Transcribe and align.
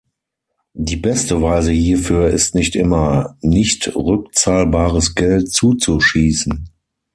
Die 0.73 0.95
beste 0.95 1.43
Weise 1.43 1.71
hierfür 1.73 2.29
ist 2.31 2.55
nicht 2.55 2.75
immer, 2.75 3.37
nicht 3.43 3.95
rückzahlbares 3.95 5.13
Geld 5.13 5.51
zuzuschießen. 5.53 6.67